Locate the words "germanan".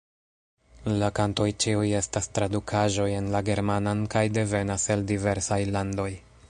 3.51-4.03